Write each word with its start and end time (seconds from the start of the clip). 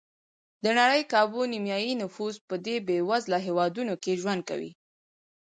د 0.63 0.65
نړۍ 0.79 1.01
کابو 1.13 1.41
نیمایي 1.53 1.93
نفوس 2.01 2.35
په 2.47 2.55
دې 2.65 2.75
بېوزله 2.87 3.37
هېوادونو 3.47 3.93
کې 4.03 4.19
ژوند 4.21 4.41
کوي. 4.49 4.71